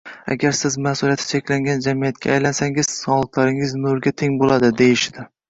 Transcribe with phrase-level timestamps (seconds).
[0.33, 5.29] agar siz ma’suliyati cheklangan jamiyatga aylansangiz, soliqlaringiz nolga teng bo‘ladi, deyishdi.